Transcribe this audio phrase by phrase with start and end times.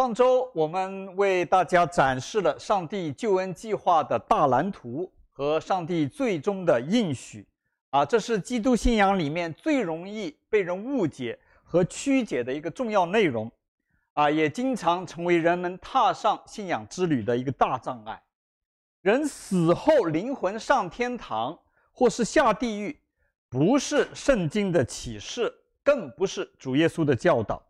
[0.00, 7.46] 上周我们为大家展示了上帝救恩计划的大蓝图和上帝最终的应许，
[7.90, 13.52] 啊，这是基督信仰里面最容易被人误解和曲解的一个重要内容，
[14.14, 18.22] 啊，也经常成为人们踏上信仰之旅的一个大障碍。
[19.02, 21.58] 人死后灵魂上天堂
[21.92, 22.98] 或是下地狱，
[23.50, 25.52] 不是圣经的启示，
[25.84, 27.62] 更不是主耶稣的教导。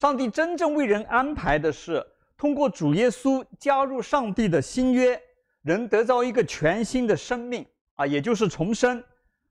[0.00, 2.04] 上帝真正为人安排的是，
[2.36, 5.18] 通过主耶稣加入上帝的新约，
[5.62, 9.02] 人得到一个全新的生命啊，也就是重生。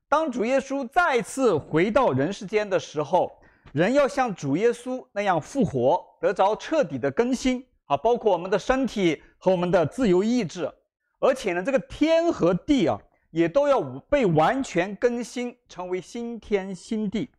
[0.08, 3.32] 当主耶稣再次回到人世间的时候，
[3.72, 10.70] 人要像主耶稣那样复活，得着彻底的更新啊，包括我们的身体和我们的自由意志。
[11.18, 12.96] 而且呢，这个天和地啊，
[13.30, 17.30] 也都要被完全更新，成为新天新地。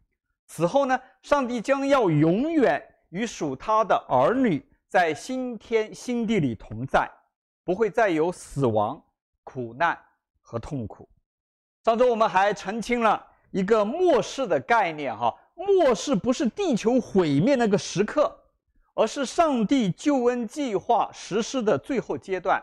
[0.48, 2.84] 此后呢，上帝将要永远。
[3.16, 7.10] 与属他的儿女在新天新地里同在，
[7.64, 9.02] 不会再有死亡、
[9.42, 9.98] 苦难
[10.42, 11.08] 和痛苦。
[11.86, 18.38] 上周我们还澄清了一个末世的概念，哈，末世不是地球毁灭那个时刻，
[18.94, 22.62] 而是上帝救恩计划实施的最后阶段。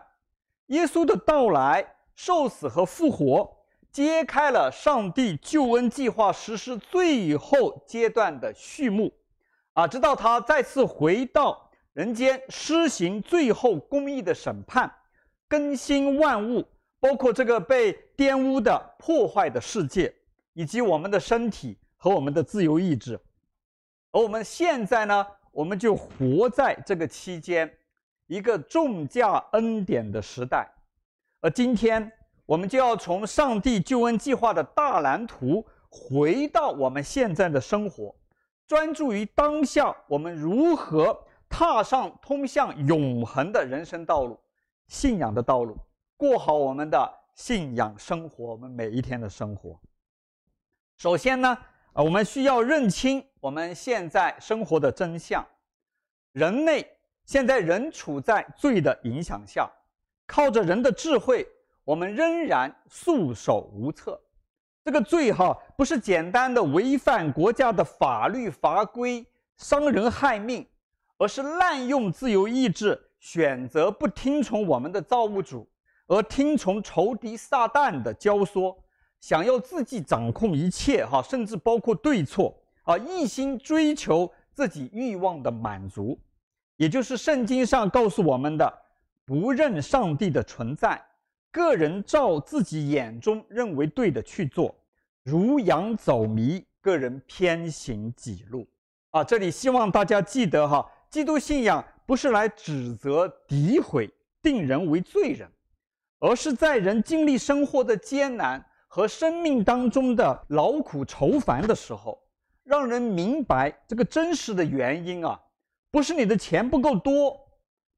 [0.66, 1.82] 耶稣的到来、
[2.14, 3.56] 受死和复活，
[3.90, 9.10] 揭开了上帝救恩计划实施最后阶段的序幕。
[9.74, 14.92] 啊，直到他再次回到人间，施行最后公义的审判，
[15.48, 16.62] 更新万物，
[17.00, 20.14] 包括这个被玷污的破坏的世界，
[20.52, 23.18] 以及我们的身体和我们的自由意志。
[24.10, 27.70] 而我们现在呢，我们就活在这个期间，
[28.26, 30.70] 一个重价恩典的时代。
[31.40, 32.12] 而今天，
[32.44, 38.14] 我们就要从上帝救恩计划的大蓝图，回到我们现在的生活。
[38.72, 41.14] 专注于当下，我们如何
[41.46, 44.40] 踏上通向永恒的人生道路、
[44.86, 45.76] 信仰的道路，
[46.16, 49.78] 过好我们的信仰生活，我们每一天的生活。
[50.96, 51.50] 首先呢，
[51.92, 55.46] 啊，我们需要认清我们现在生活的真相：
[56.32, 56.96] 人类
[57.26, 59.70] 现在仍处在罪的影响下，
[60.26, 61.46] 靠着人的智慧，
[61.84, 64.18] 我们仍然束手无策。
[64.84, 69.24] 这个罪哈，不是简单的违反国家的法律法规、
[69.56, 70.66] 伤人害命，
[71.18, 75.68] 而是滥用自由意志，选择不听从我们的造物主，
[76.08, 78.76] 而听从仇敌撒旦的教唆，
[79.20, 86.18] 想要自己掌控一切哈，甚至包括对错啊，一心追求自己欲望的满足，
[86.76, 88.82] 也就是圣经上告诉我们的，
[89.24, 91.00] 不认上帝的存在。
[91.52, 94.74] 个人照自己眼中认为对的去做，
[95.22, 98.66] 如羊走迷，个人偏行己路。
[99.10, 104.10] 啊，这里希望大家记得哈，基督信仰不是来指责、诋毁、
[104.40, 105.46] 定人为罪人，
[106.20, 112.18] 而是在人经历生活的艰难和生命当中的劳苦愁烦的时候，
[112.64, 115.38] 让人明白这个真实的原因啊，
[115.90, 117.38] 不是你的钱不够多，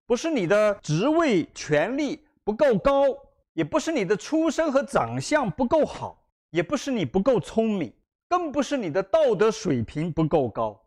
[0.07, 3.05] 不是你的职位权力不够高。
[3.55, 7.93] 也不是你的出身和长相不够好，也不是你不够聪明，
[8.29, 10.79] 更不是你的道德水平不够高，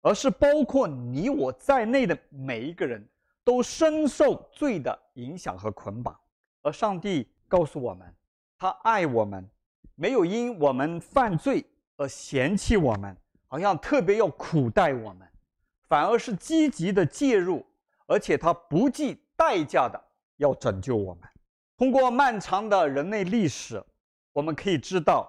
[0.00, 3.06] 而是包括你我在内的每一个人
[3.44, 6.18] 都深受罪的影响和捆绑。
[6.62, 8.10] 而上帝告诉我们，
[8.58, 9.46] 他爱我们，
[9.94, 11.62] 没有因我们犯罪
[11.96, 13.14] 而嫌弃我们，
[13.46, 15.28] 好像特别要苦待我们，
[15.88, 17.64] 反而是积极的介入，
[18.06, 20.02] 而且他不计代价的
[20.38, 21.22] 要拯救我们。
[21.76, 23.82] 通过漫长的人类历史，
[24.32, 25.28] 我们可以知道，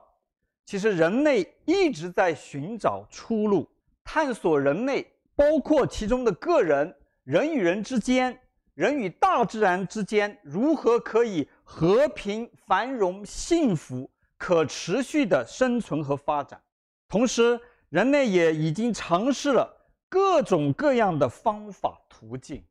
[0.64, 3.68] 其实人类一直在寻找出路，
[4.04, 8.40] 探索人类，包括其中的个人、人与人之间、
[8.76, 16.62] 人与大自然之间，如何可以和平、繁荣、幸福、可持续的生存和发展。
[17.10, 17.60] 同时，
[17.90, 19.76] 人类也已经尝试了
[20.08, 22.64] 各种各样的方法途径，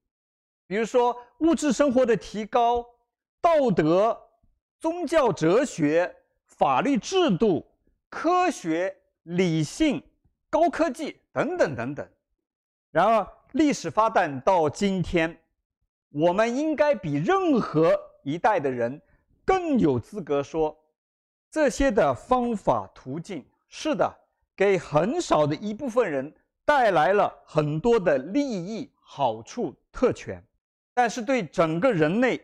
[0.68, 2.86] 比如说物质生活的提高。
[3.44, 4.18] 道德、
[4.80, 7.62] 宗教、哲学、法律制度、
[8.08, 10.02] 科学、理性、
[10.48, 12.08] 高科技等等等等。
[12.90, 15.38] 然而，历史发展到今天，
[16.08, 18.98] 我们应该比任何一代的人
[19.44, 20.74] 更有资格说，
[21.50, 24.10] 这些的方法途径是的，
[24.56, 30.42] 给很少的一部分人带来了很多的利益、好处、特权，
[30.94, 32.42] 但是对整个人类。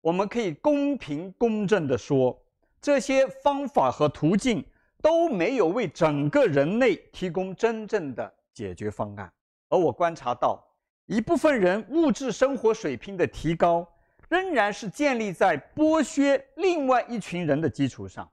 [0.00, 2.38] 我们可以公平公正地说，
[2.80, 4.64] 这些方法和途径
[5.02, 9.30] 都没有为整个人类提供真正的解决方案。
[9.68, 10.62] 而我观察到，
[11.06, 13.86] 一部分人物质生活水平的提高，
[14.28, 18.30] 仍然是建立在剥削另外一群人的基础上，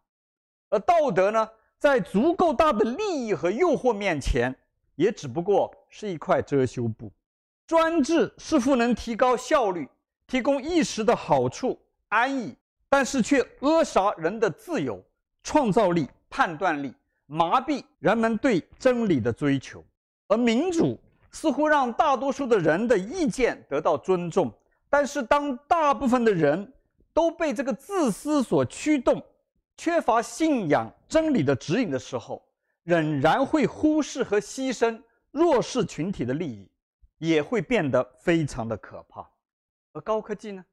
[0.69, 4.55] 而道德呢，在足够大的利益和诱惑面前，
[4.95, 7.11] 也只不过是一块遮羞布。
[7.65, 9.89] 专制似乎能提高效率，
[10.27, 11.79] 提供一时的好处、
[12.09, 12.53] 安逸，
[12.89, 15.01] 但是却扼杀人的自由、
[15.41, 16.93] 创造力、判断力，
[17.25, 19.83] 麻痹人们对真理的追求。
[20.27, 20.99] 而民主
[21.31, 24.51] 似乎让大多数的人的意见得到尊重。
[24.89, 26.73] 但是，当大部分的人
[27.13, 29.21] 都被这个自私所驱动，
[29.77, 32.41] 缺乏信仰真理的指引的时候，
[32.83, 35.01] 仍然会忽视和牺牲
[35.31, 36.69] 弱势群体的利益，
[37.17, 39.25] 也会变得非常的可怕。
[39.97, 40.63] 而高科技呢？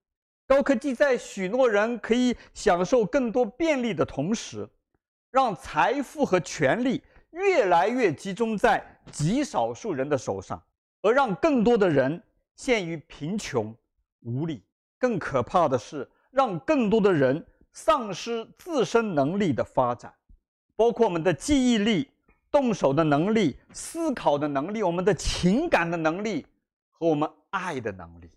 [0.47, 4.69] 高科技在许诺人可以享受更多便利的同时，
[5.31, 10.63] 让财富和权力越来越集中在极少数人的手上，
[11.01, 12.23] 而让更多的人
[12.55, 13.75] 陷于贫穷。
[14.21, 14.63] 无力，
[14.99, 17.43] 更可怕的是，让更多的人
[17.73, 20.13] 丧失自身能力的发展，
[20.77, 22.11] 包括我们的记忆力、
[22.51, 26.47] 动手的能力、思考的能力、我们的情感的能力
[26.91, 28.31] 和我们爱的能力。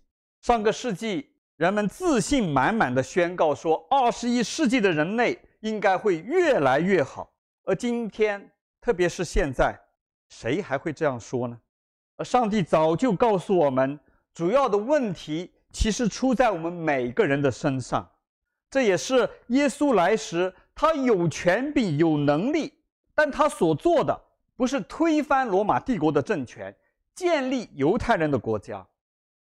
[0.48, 7.30] 上个世纪，人们自信满满地宣告说，二十一世纪的人类应该会越来越好。
[7.64, 8.50] 而今天，
[8.80, 9.78] 特别是现在，
[10.30, 11.58] 谁还会这样说呢？
[12.16, 14.00] 而上帝早就告诉我们，
[14.32, 15.52] 主要的问题。
[15.70, 18.10] 其实出在我们每个人的身上，
[18.70, 22.72] 这也是耶稣来时，他有权柄、有能力，
[23.14, 24.18] 但他所做的
[24.56, 26.74] 不是推翻罗马帝国的政权，
[27.14, 28.84] 建立犹太人的国家，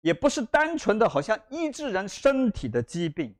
[0.06, 3.34] 也不是单纯的好像医治人身体的疾病，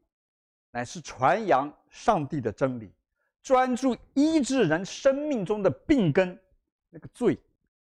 [0.72, 2.92] 乃是传扬上帝的真理，
[3.44, 6.36] 专注医治人生命中的病根，
[6.90, 7.38] 那个罪，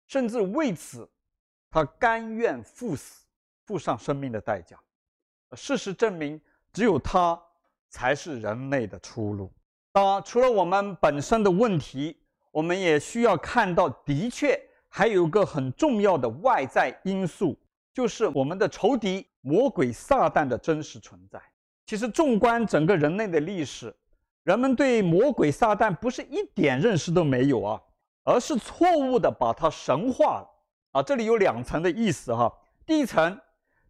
[0.07, 1.05] 甚至为此，
[1.69, 3.25] 他甘愿赴死。
[3.63, 4.77] 付上生命的代价，
[5.53, 6.39] 事实证明，
[6.73, 7.39] 只有他
[7.89, 9.51] 才是人类的出路。
[9.93, 12.17] 当然，除了我们本身的问题，
[12.51, 14.59] 我们也需要看到，的确
[14.89, 17.57] 还有个很重要的外在因素，
[17.93, 21.41] 就是我们的仇敌魔鬼撒旦的真实存在。
[21.85, 23.93] 其实，纵观整个人类的历史，
[24.43, 27.81] 人们对魔鬼撒旦不是一点认识都没有啊，
[28.23, 30.49] 而是错误的把它神化了
[30.91, 31.03] 啊。
[31.03, 32.51] 这里有两层的意思哈，
[32.85, 33.39] 第一层。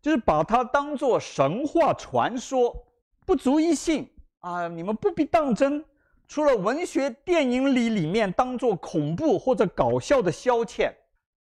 [0.02, 2.76] 就是把它当作神话传说，
[3.24, 4.10] 不足一信
[4.40, 4.68] 啊！
[4.68, 5.86] 你们不必当真。
[6.28, 10.92] 除了文学电影里里面当作恐怖或者搞笑的消遣，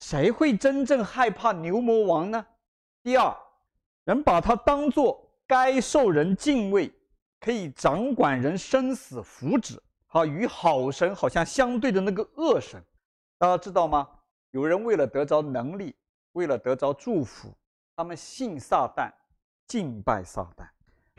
[0.01, 2.47] 谁会真正害怕牛魔王呢？
[3.03, 3.37] 第二，
[4.05, 6.93] 人把它当作该受人敬畏，
[7.41, 12.83] 可以掌管人生死福祉，好与好神好像相对的那个恶神，
[13.39, 14.09] 大家知道吗？
[14.53, 15.95] 有人为了得着能力，
[16.33, 17.53] 为了得着祝福。
[17.97, 19.13] 他们信撒旦，
[19.67, 20.69] 敬拜撒旦，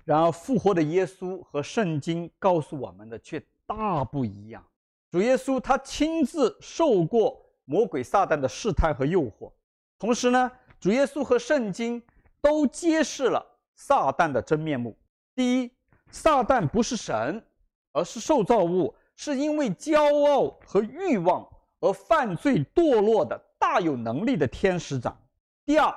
[0.05, 4.65] 然而复活的耶稣和圣经告诉我们的却大不一样。
[5.11, 9.51] 主耶稣他亲自受过魔鬼撒旦的试探和诱惑，
[9.99, 12.01] 同时呢，主耶稣和圣经
[12.41, 13.45] 都揭示了
[13.75, 14.97] 撒旦的真面目。
[15.35, 15.71] 第一，
[16.09, 17.45] 撒旦不是神，
[17.91, 21.47] 而是受造物，是因为骄傲和欲望
[21.79, 25.15] 而犯罪堕落的大有能力的天使长。
[25.63, 25.95] 第二。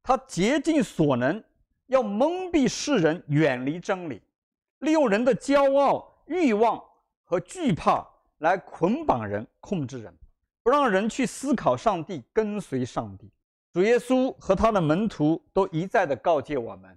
[0.00, 1.44] 他竭尽所能，
[1.88, 4.22] 要蒙蔽世人，远离真理，
[4.78, 6.82] 利用人的骄傲、欲望
[7.24, 8.08] 和惧怕
[8.38, 10.16] 来捆绑人、控制人，
[10.68, 13.32] 不让人去思考上帝、跟随上帝。
[13.72, 16.94] 主耶稣和他的门徒都一再的告诫我们：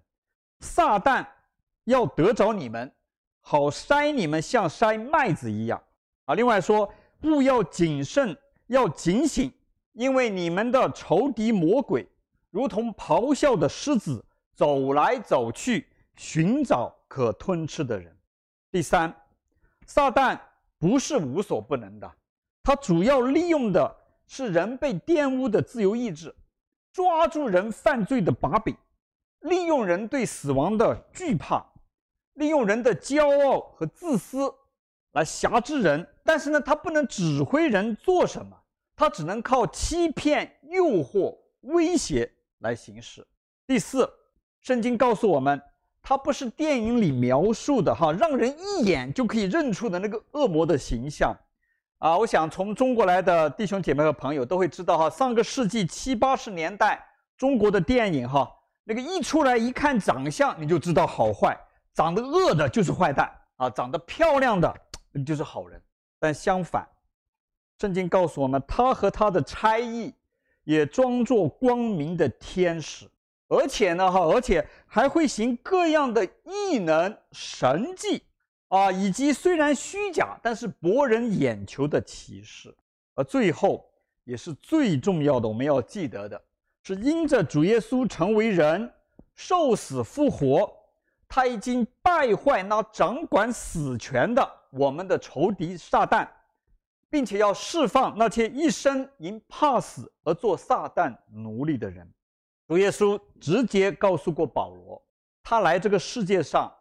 [0.59, 1.25] 撒旦
[1.85, 2.91] 要得着你们，
[3.39, 5.81] 好筛你们像筛麦子一样。
[6.25, 8.37] 啊，另外说，务要谨慎，
[8.67, 9.49] 要警醒，
[9.93, 12.05] 因为你们的仇敌魔鬼。
[12.49, 14.21] 如同咆哮的狮子，
[14.53, 15.87] 走来走去，
[16.17, 18.13] 寻找可吞吃的人。
[18.69, 19.15] 第三，
[19.85, 20.37] 撒旦
[20.77, 22.11] 不是无所不能的，
[22.63, 23.95] 他主要利用的
[24.27, 26.33] 是人被玷污的自由意志，
[26.91, 28.75] 抓住人犯罪的把柄，
[29.41, 31.65] 利用人对死亡的惧怕，
[32.33, 34.53] 利用人的骄傲和自私
[35.13, 36.07] 来挟制人。
[36.23, 38.55] 但是呢，他不能指挥人做什么，
[38.95, 42.31] 他只能靠欺骗、诱惑、威胁。
[42.59, 43.25] 来行事。
[43.65, 44.07] 第四，
[44.59, 45.59] 圣经告诉我们，
[46.03, 51.35] 它不是电影里描述的哈，让人一眼就可以认出的那个恶魔的形象
[52.01, 52.17] 啊。
[52.17, 57.01] 我想从中国来的弟兄姐妹和朋友都会知道哈，上个世纪七八十年代
[57.37, 58.51] 中国的电影哈，
[58.83, 61.57] 那个一出来一看长相你就知道好坏，
[61.93, 64.75] 长得恶的就是坏蛋啊，长得漂亮的
[65.13, 65.81] 你就是好人。
[66.19, 66.85] 但相反，
[67.79, 70.13] 圣经告诉我们，他和他的差役。
[70.63, 73.09] 也装作光明的天使，
[73.47, 78.21] 而且呢，哈，而且还会行各样的异能、神迹
[78.71, 82.73] 啊，以及虽然虚假，但是博人眼球的启示。
[83.13, 83.85] 而最后
[84.23, 86.41] 也是最重要的，我们要记得的
[86.83, 88.91] 是，因着主耶稣成为人，
[89.35, 90.71] 受死复活，
[91.27, 96.27] 他已经败坏那掌管死权的我们的仇敌撒旦。
[97.09, 102.09] 并且要释放那些一生因怕死而做撒旦奴隶的人。
[102.69, 105.03] 主耶稣直接告诉过保罗，
[105.43, 106.71] 他来这个世界上，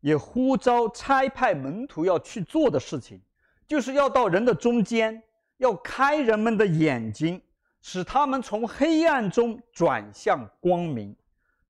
[0.00, 3.20] 也呼召差派门徒要去做的事情，
[3.66, 5.22] 就是要到人的中间，
[5.58, 7.40] 要开人们的眼睛，
[7.80, 11.14] 使他们从黑暗中转向光明，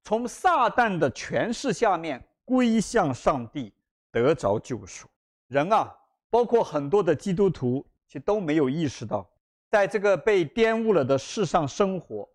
[0.03, 3.73] 从撒旦的权势下面归向上帝，
[4.11, 5.07] 得着救赎。
[5.49, 5.93] 人啊，
[6.31, 7.87] 包括很多的基督徒。
[8.09, 9.29] 其实都没有意识到，
[9.69, 12.27] 在这个被玷污了的世上生活，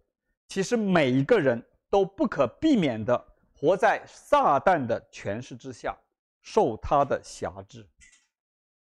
[0.50, 3.26] 其实每一个人都不可避免地
[3.62, 5.96] 活在撒旦的权势之下，
[6.42, 7.88] 受他的辖制。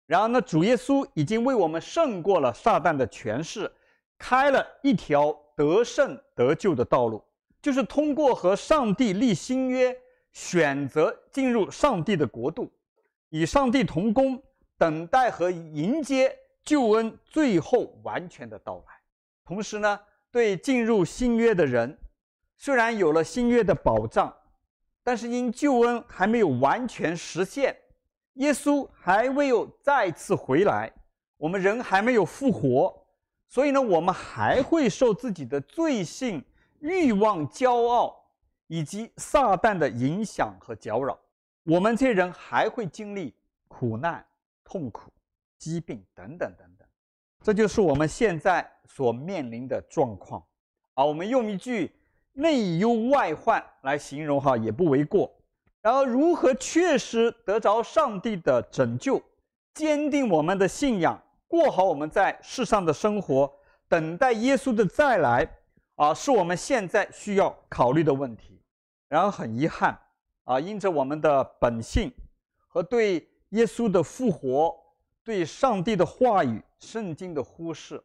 [0.05, 3.69] 然而呢，主耶稣已经为我们胜过了撒旦的权势，
[4.17, 7.21] 开了一条得胜得救的道路，
[7.62, 9.93] 就是通过和上帝立新约，
[10.31, 12.71] 选择进入上帝的国度，
[13.31, 14.41] 与上帝同工，
[14.77, 16.33] 等待和迎接。
[16.63, 18.93] 救恩最后完全的到来，
[19.43, 20.00] 同时呢，
[20.31, 21.98] 对进入新约的人，
[22.57, 24.31] 虽然有了新约的保障，
[25.10, 27.75] 但是因救恩还没有完全实现，
[28.34, 30.94] 耶稣还未有再次回来，
[31.36, 32.96] 我们人还没有复活，
[33.48, 36.46] 所以呢，我们还会受自己的罪性、
[36.78, 38.24] 欲望、骄傲
[38.68, 41.20] 以及撒旦的影响和搅扰，
[41.63, 43.34] 我们这些人还会经历
[43.68, 44.24] 苦难、
[44.63, 45.12] 痛苦。
[45.58, 46.88] 疾病等等等等，
[47.42, 50.46] 这就是我们现在所面临的状况。
[50.94, 51.92] 啊，我们用一句
[52.39, 55.31] “内忧外患”来形容哈，也不为过。
[55.81, 59.22] 然而，如何确实得着上帝的拯救，
[59.74, 63.51] 坚定我们的信仰，过好我们在世上的生活，
[63.88, 65.50] 等待耶稣的再来，
[65.96, 68.62] 啊，是我们现在需要考虑的问题。
[69.08, 69.98] 然而，很遗憾，
[70.43, 72.12] 啊，因着我们的本性
[72.67, 74.75] 和对耶稣的复活。
[75.22, 78.01] 对上帝的话语、圣经的忽视，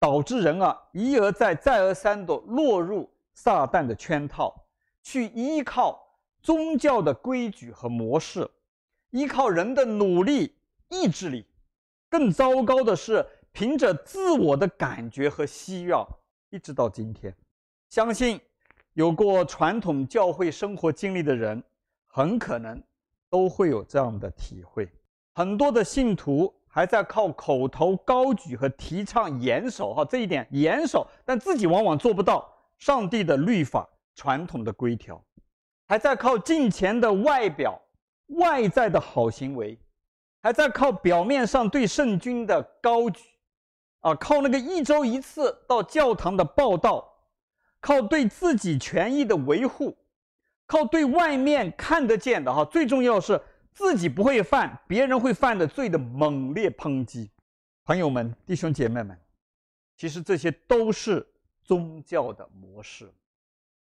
[0.00, 4.66] 导致人啊一而再、再而三地落入撒旦的圈套，
[5.02, 8.50] 去依靠宗教的规矩和模式，
[9.10, 10.56] 依靠人的努力、
[10.88, 11.46] 意志力。
[12.08, 16.08] 更糟糕的是，凭着自我的感觉和需要，
[16.50, 17.36] 一直到今天，
[17.90, 18.40] 相信
[18.94, 21.62] 有过传统教会生活经历的人，
[22.06, 22.82] 很可能
[23.28, 24.88] 都会有这样的体会。
[25.34, 35.22] 很多的信徒还在靠口头高举和提倡严守哈，这一点严守，但自己往往做不到上帝的律法、传统的规条，
[35.86, 37.80] 还在靠金钱的外表、
[38.28, 39.78] 外在的好行为，
[40.42, 43.22] 还在靠表面上对圣君的高举，
[44.00, 47.06] 啊，靠那个一周一次到教堂的报道，
[47.80, 49.96] 靠对自己权益的维护，
[50.66, 53.40] 靠对外面看得见的哈，最重要是。
[53.78, 57.30] 自己不会犯，别人会犯的罪的猛烈抨击，
[57.84, 59.14] 朋友们、弟兄姐妹们，
[59.98, 61.26] 其实这些都是
[61.66, 63.12] 宗教的模式，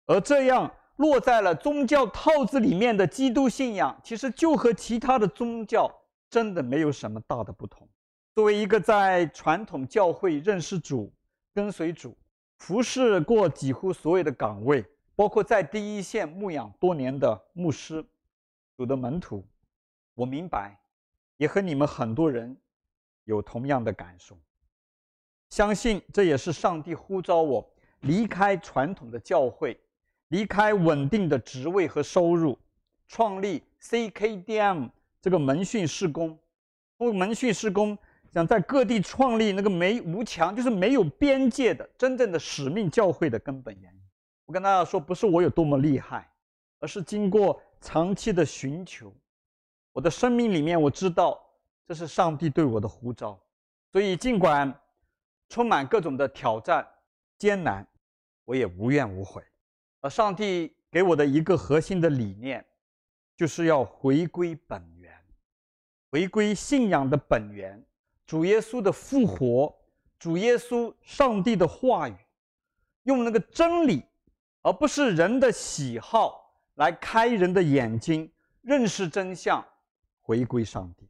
[0.07, 5.89] 而这样落在了宗教套子里面的基督信仰，其实就和其他的宗教
[6.29, 7.89] 真的没有什么大的不同。
[8.35, 11.13] 作为一个在传统教会认识主、
[11.55, 12.17] 跟随主、
[12.59, 18.05] 服侍过几乎所有的岗位，包括在第一线牧养多年的牧师、
[18.77, 19.45] 主的门徒。
[20.15, 20.77] 我明白，
[21.37, 22.57] 也和你们很多人
[23.25, 24.37] 有同样的感受。
[25.51, 27.67] 相信这也是上帝呼召我
[28.01, 29.79] 离开传统的教会，
[30.29, 32.59] 离开稳定的职位和收入，
[33.07, 34.91] 创立 CKDM
[35.21, 36.39] 这个门训事工。
[36.99, 37.97] 通过门训事工，
[38.33, 44.01] 想在各地创立那个没无墙，就是没有边界的真正的使命教会的根本原因。
[44.47, 46.31] 我跟大家说，不是我有多么厉害，
[46.81, 49.13] 而是经过长期的寻求。
[49.93, 51.41] 我的生命里面，我知道
[51.87, 53.39] 这是上帝对我的呼召，
[53.93, 54.73] 所以尽管
[55.49, 56.87] 充满各种的挑战、
[57.39, 57.87] 艰难，
[58.45, 59.43] 我也无怨无悔。
[60.01, 62.65] 而上帝给我的一个核心的理念，
[63.37, 65.13] 就是要回归本源，
[66.11, 67.85] 回归信仰的本源，
[68.27, 69.75] 主耶稣的复活，
[70.19, 72.15] 主耶稣上帝的话语，
[73.05, 74.05] 用那个真理，
[74.63, 78.31] 而不是人的喜好来开人的眼睛，
[78.63, 79.65] 认识真相。
[80.21, 81.09] 回归上帝，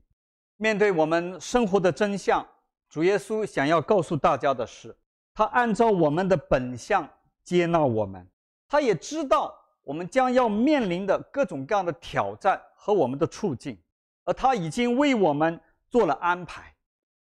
[0.58, 2.46] 面对我们生活的真相，
[2.88, 4.96] 主耶稣想要告诉大家的是，
[5.34, 7.08] 他按照我们的本相
[7.44, 8.26] 接纳我们，
[8.66, 13.78] 他也知道我们将要面临的各种各样的挑战和我们的处境，
[14.24, 16.74] 而他已经为我们做了安排，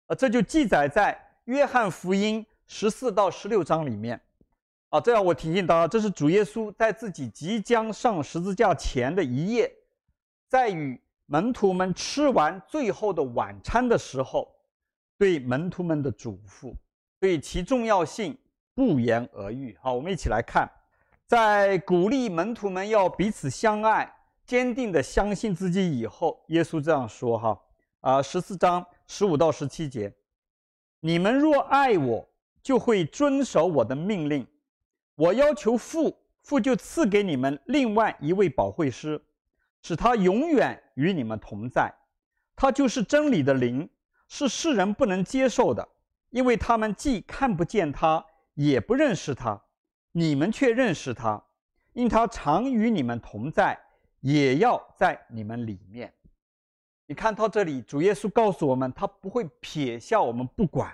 [0.05, 4.19] 而这就记载在约翰福音十四到十六章里面。
[4.89, 9.69] 啊，这样我提醒大家，这是主耶稣在自己即将上十字架前的一夜，
[10.47, 14.49] 在与门徒们吃完最后的晚餐的时候，
[15.17, 16.75] 对门徒们的嘱咐。
[17.19, 18.37] 对其重要性
[18.75, 19.75] 不言而喻。
[19.81, 20.69] 好，我们一起来看，
[21.25, 24.11] 在鼓励门徒们要彼此相爱、
[24.45, 27.59] 坚定的相信自己以后，耶稣这样说：“哈
[28.01, 30.13] 啊，十四章十五到十七节，
[30.99, 32.29] 你们若爱我，
[32.61, 34.45] 就会遵守我的命令。
[35.15, 39.19] 我要求父，父就赐给你们另外一位保惠师，
[39.81, 41.91] 使他永远与你们同在。
[42.55, 43.89] 他就是真理的灵，
[44.27, 45.87] 是世人不能接受的。”
[46.29, 49.59] 因为他们既看不见他，也不认识他，
[50.11, 51.41] 你们却认识他，
[51.93, 53.79] 因他常与你们同在，
[54.19, 56.13] 也要在你们里面。
[57.07, 60.93] 你看到这里，主耶稣告诉我们，他不会撇下我们不管，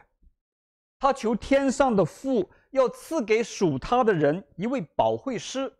[0.99, 5.73] 他求天上的父要赐给属他的人一位保惠师，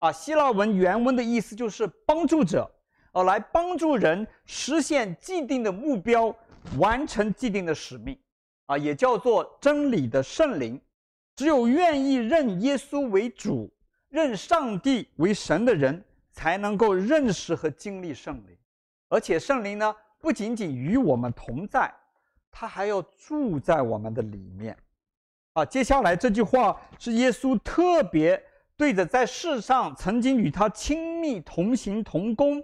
[0.00, 2.68] 啊，希腊文原文的意思就是帮助者，
[3.12, 6.34] 啊，来帮助人实现既定的目标，
[6.78, 8.18] 完成既定的使命。
[8.66, 10.80] 啊，也叫做真理的圣灵，
[11.36, 13.72] 只有愿意认耶稣为主、
[14.08, 18.58] 认上帝为神的人，才能够认识和经历圣灵。
[19.08, 21.94] 而且圣灵呢，不仅仅与我们同在，
[22.50, 24.76] 他还要住在我们的里面。
[25.52, 28.42] 啊，接下来这句话是耶稣特别
[28.76, 32.60] 对着在世上曾经与他亲密同行同工，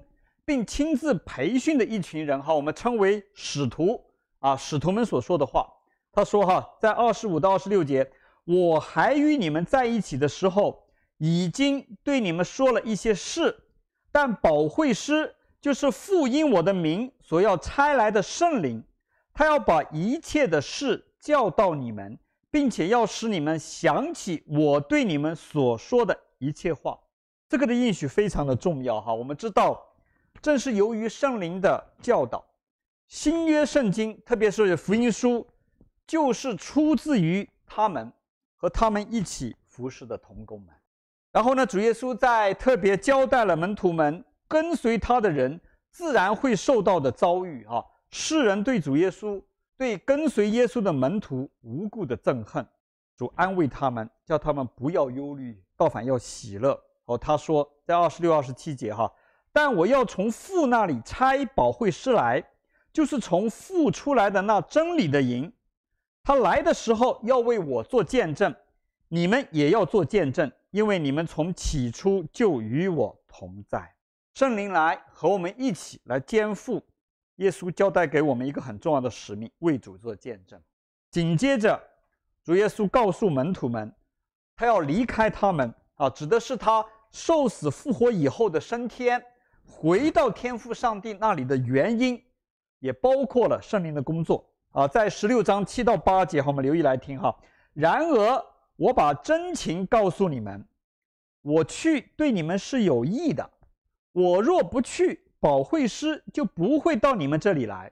[0.52, 3.98] 并亲自培训的一群人，哈，我们称为使徒
[4.38, 5.66] 啊，使徒们所说的话。
[6.12, 8.06] 他说：“哈，在二十五到二十六节，
[8.44, 10.84] 我还与你们在一起的时候，
[11.16, 13.64] 已经对你们说了一些事。
[14.10, 18.84] 但保惠师就是父因我的名所要差来的圣灵，
[19.32, 22.18] 他要把一切的事教导你们，
[22.50, 26.98] 并且要使你们想起我对你们所说的一切话。
[27.48, 29.00] 这个的应许非常的重要。
[29.00, 29.82] 哈，我们知道，
[30.40, 32.44] 正是由于圣灵的教导，
[33.08, 35.46] 新约圣经，特别是福音书。”
[36.04, 38.12] 就是出自于他们
[38.56, 40.68] 和他们一起服侍的同工们。
[41.30, 45.58] 然后呢，主耶稣在特别交代了门徒们跟随他的人
[45.90, 49.40] 自然会受到的遭遇啊，世人对主耶稣、
[49.78, 52.66] 对跟随耶稣的门徒无故的憎恨，
[53.16, 56.78] 主安慰他们，叫他们不要忧虑，倒反要喜乐。
[57.06, 59.10] 哦，他说在二十六、二十七节哈，
[59.52, 62.42] 但我要从父那里差保惠师来，
[62.92, 65.52] 就是从父出来的那真理的灵。
[66.24, 68.54] 他来的时候要为我做见证，
[69.08, 73.92] 你们也要做见证，因为你们从起初就与我同在。
[74.34, 76.82] 圣灵来和我们一起来肩负
[77.36, 80.58] 耶稣交代给我们一个很重要的使命，为主做见证。
[81.10, 81.78] 紧接着，
[82.42, 83.94] 主耶稣告诉门徒们，
[84.56, 89.22] 他要离开他们啊，指的是他受死复活以后的升天，
[89.66, 92.22] 回到天父上帝那里的原因，
[92.78, 94.44] 也包括了圣灵的工作。
[94.72, 97.36] 啊，在十六章七到八节，好，我们留意来听哈。
[97.74, 98.44] 然而，
[98.76, 100.64] 我把真情告诉你们，
[101.42, 103.50] 我去对你们是有益的。
[104.12, 107.90] 我若不去，保惠师就不会到你们这里来；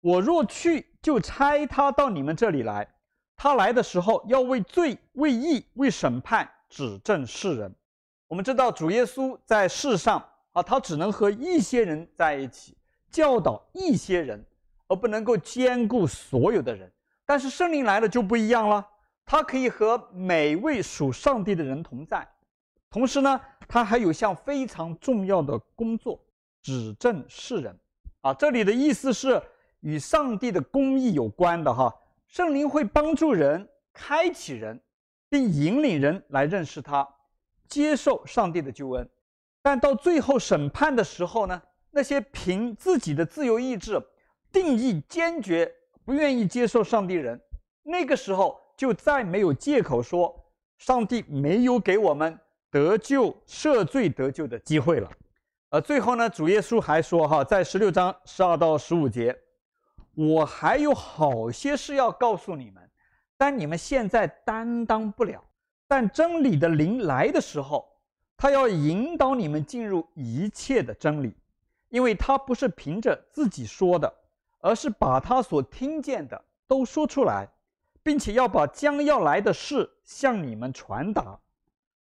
[0.00, 2.88] 我若去，就差他到你们这里来。
[3.36, 7.74] 他来的时候，要为罪、为义、为审判指证世人。
[8.28, 10.24] 我们知道，主耶稣在世上
[10.54, 12.74] 啊，他只能和一些人在一起，
[13.10, 14.44] 教导一些人。
[14.86, 16.92] 而不能够兼顾所有的人，
[17.24, 18.86] 但是圣灵来了就不一样了，
[19.24, 22.28] 他可以和每位属上帝的人同在，
[22.90, 26.20] 同时呢，他还有项非常重要的工作，
[26.60, 27.74] 指证世人。
[28.20, 29.42] 啊，这里的意思是
[29.80, 31.92] 与上帝的公义有关的哈。
[32.28, 34.78] 圣灵会帮助人，开启人，
[35.30, 37.08] 并引领人来认识他，
[37.68, 39.08] 接受上帝的救恩。
[39.64, 43.98] 但到最后审判的时候呢，那些凭自己的自由意志。
[44.52, 45.68] 定义坚决
[46.04, 47.40] 不愿意接受上帝人，
[47.82, 50.32] 那个时候就再没有借口说
[50.78, 52.38] 上帝没有给我们
[52.70, 55.10] 得救、赦罪、得救的机会了。
[55.70, 59.36] 而最后呢，主耶稣还说：“哈，在十六章十二到十五节，
[60.14, 62.88] 我还有好些事要告诉你们，
[63.36, 65.42] 但你们现在担当不了。
[65.88, 67.84] 但真理的灵来的时候，
[68.36, 71.34] 他要引导你们进入一切的真理，
[71.88, 74.12] 因为他不是凭着自己说的。”
[74.66, 77.46] 而是把他所听见的都说出来，
[78.02, 81.38] 并且要把将要来的事向你们传达。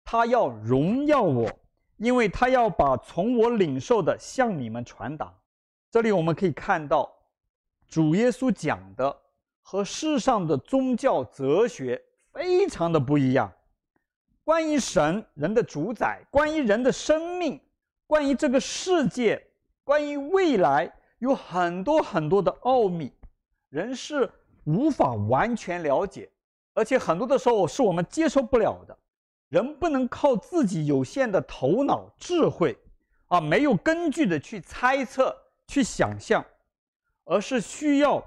[0.04, 1.48] 他要荣耀我，
[1.98, 5.32] 因为他要把从我领受的向你们传达。
[5.92, 7.08] 这里我们可以看到，
[7.86, 9.16] 主耶稣讲的
[9.62, 12.02] 和世上的宗教哲学
[12.32, 13.52] 非常的不一样。
[14.50, 17.60] 关于神、人的主宰，关于人的生命，
[18.04, 19.40] 关于这个世界，
[19.84, 23.12] 关于未来，有很多很多的奥秘，
[23.68, 24.28] 人是
[24.64, 26.28] 无法完全了解，
[26.74, 28.98] 而且很多的时候是我们接受不了的。
[29.50, 32.76] 人不能靠自己有限的头脑智慧，
[33.28, 35.32] 啊，没有根据的去猜测、
[35.68, 36.44] 去想象，
[37.22, 38.20] 而是需要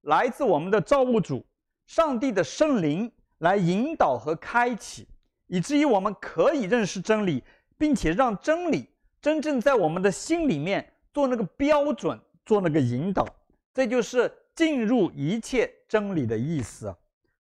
[0.00, 1.46] 来自我们的造物主、
[1.86, 5.06] 上帝的圣灵来引导和开启，
[5.48, 7.42] 以至于我们可以认识真理，
[7.76, 8.88] 并且让真理
[9.20, 13.26] 真正在我们的心里面做那个标准、做那个引导。
[13.74, 16.94] 这就是进入一切真理的意思。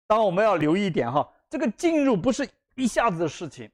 [0.06, 2.48] 当，我们要留意一点哈，这个进入不是。
[2.76, 3.70] 一下子的事情，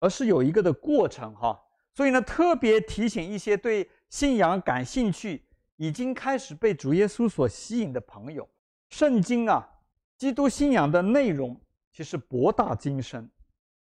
[0.00, 1.56] 而是有一个的过程哈。
[1.94, 5.44] 所以呢，特别提醒一些对信仰感兴趣、
[5.76, 8.48] 已经开始被主耶稣所吸引的朋友，
[8.88, 9.64] 圣经啊，
[10.18, 11.56] 基督信仰的内容
[11.92, 13.30] 其实博大精深，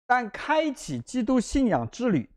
[0.09, 2.27] 但开启基督信仰之旅，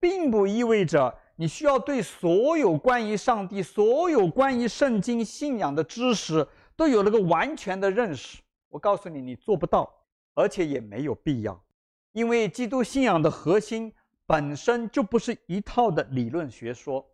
[0.00, 8.40] 并不意味着你需要对所有关于上帝、所有关于圣经信仰的知识都有了个完全的认识。
[8.68, 9.88] 我告诉你，你做不到，
[10.34, 11.64] 而且也没有必要。
[12.10, 13.92] 因为基督信仰的核心
[14.26, 17.08] 本身就不是一套的理论学说，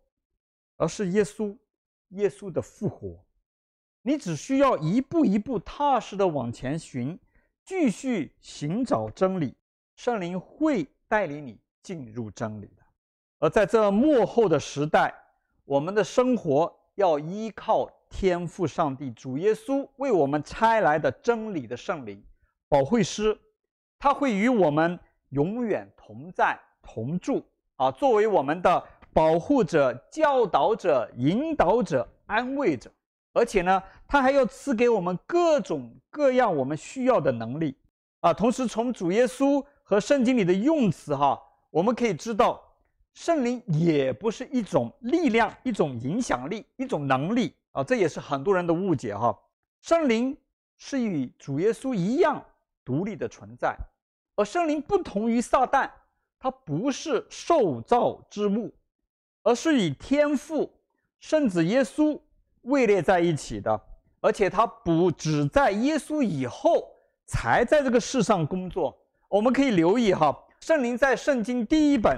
[0.77, 1.55] 而是耶稣，
[2.09, 3.23] 耶稣的复活。
[4.01, 7.19] 你只需要一步一步踏实的往前寻，
[7.63, 9.53] 继续寻找真理，
[9.97, 12.83] 圣灵会带领你进入真理的。
[13.39, 15.13] 而在这幕后的时代，
[15.65, 22.23] 我们的生活要依靠天父上帝主耶稣为我们差来的真理的圣灵，
[22.69, 23.37] 保惠师。
[23.99, 27.43] 他会与我们永远同在同住
[27.77, 32.91] 啊，作为我们的保护者、教导者、引导者、安慰者，
[33.33, 37.75] 而且呢，他还要赐给我们各种各样我们需要的能力
[38.19, 38.31] 啊。
[38.31, 42.61] 同时，从主耶稣和圣经里的用词哈，我们可以知道，
[43.13, 47.81] 圣灵也不是一种力量、一种影响力、一种能力啊。
[47.81, 49.33] 这也是很多人的误解哈。
[49.81, 50.37] 圣灵
[50.75, 52.43] 是与主耶稣一样。
[52.83, 53.77] 独立的存在，
[54.35, 55.89] 而圣灵不同于撒旦，
[56.37, 58.73] 它不是受造之物，
[59.43, 60.69] 而是与天父、
[61.19, 62.17] 圣子耶稣
[62.61, 63.77] 位列在一起的，
[64.21, 66.89] 而且它不只在耶稣以后
[67.25, 68.97] 才在这个世上工作。
[69.29, 72.17] 我们可以留意哈，圣灵在圣经第一本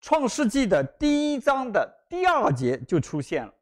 [0.00, 3.52] 创世纪的第一章的第二节就出现了，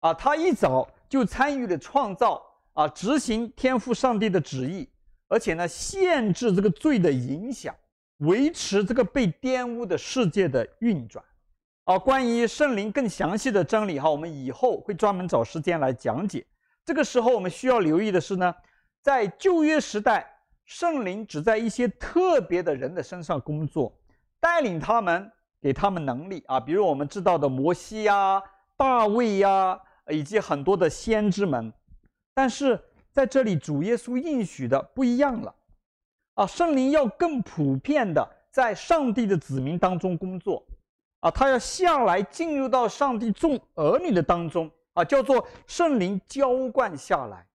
[0.00, 4.88] 啊，他一早就参与了创造，啊，执行天赋上帝的旨意。
[5.28, 7.74] 而且呢，限制这个罪的影响，
[8.18, 11.24] 维持这个被玷污的世界的运转。
[11.84, 16.44] 啊，关于圣灵更详细的真理哈，我们以后会专门找时间来讲解。
[16.84, 18.54] 这个时候我们需要留意的是呢，
[19.00, 20.31] 在旧约时代，
[20.64, 23.92] 圣灵只在一些特别的人的身上工作，
[24.40, 28.42] 带领他们，给他们能力啊，比如我们知道的摩西呀、
[28.76, 31.72] 大卫呀，以及很多的先知们，
[32.34, 32.78] 但是。
[33.14, 35.54] 在这里，主耶稣应许的不一样了，
[36.32, 40.64] 啊，圣灵要更普遍的在上帝的子民当中工作，
[41.20, 47.46] 啊，他要下来进入到上帝众儿女的当中，啊，叫做圣灵浇灌下来。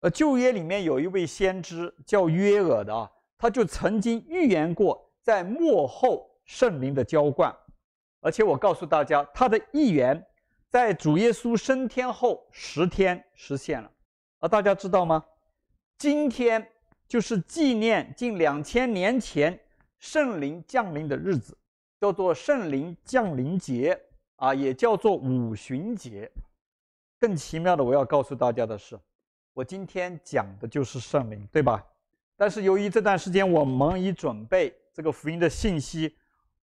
[0.00, 7.54] 呃，旧约里面有一位先知叫约珥的啊，他就曾经预言过在末后圣灵的浇灌，
[8.20, 10.26] 而且我告诉大家，他的预言
[10.68, 13.90] 在主耶稣升天后十天实现了。
[14.38, 15.22] 而大家知道吗？
[15.98, 16.66] 今天
[17.06, 19.60] 就是纪念近两千年前
[19.98, 21.54] 圣灵降临的日子，
[22.00, 24.00] 叫做圣灵降临节
[24.36, 26.30] 啊，也叫做五旬节。
[27.18, 28.98] 更奇妙的，我要告诉大家的是，
[29.52, 31.84] 我今天讲的就是圣灵，对吧？
[32.36, 36.16] 但是由于这段时间我忙于准备这个福音的信息，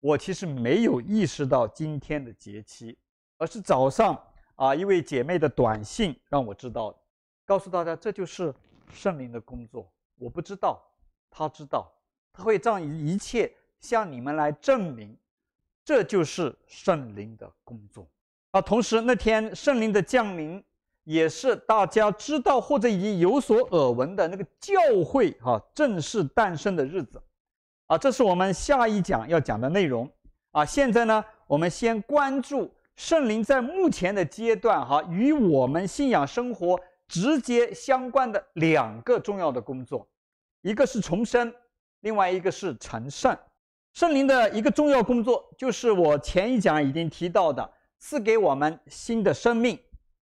[0.01, 2.99] 我其实没有意识到今天的节期，
[3.39, 4.21] 而是早上
[4.57, 6.95] 啊一位姐妹的短信让我知道。
[7.45, 8.55] 告诉大家，这就是
[8.93, 9.91] 圣灵的工作。
[10.17, 10.83] 我不知道，
[11.31, 11.91] 他知道，
[12.33, 15.17] 他会让一切向你们来证明，
[15.85, 18.07] 这就是圣灵的工作。
[18.51, 20.63] 啊，同时那天圣灵的降临，
[21.05, 27.23] 也是大家知道或者已经有所耳闻的那个教会哈、正式诞生的日子。
[27.87, 30.11] 啊，这是我们下一讲要讲的内容。
[30.51, 36.81] 啊，现在呢，我们先关注圣灵在目前的阶段哈、与我们信仰生活。
[37.09, 40.09] 直接相关的两个重要的工作，
[40.63, 41.53] 一个是重生，
[42.01, 43.37] 另外一个是成圣。
[43.93, 49.79] 圣灵的一个重要工作，就是我前一讲已经提到的，赐给我们新的生命，